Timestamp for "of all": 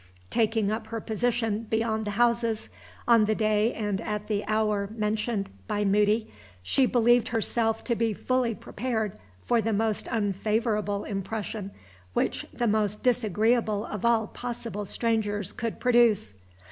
13.85-14.25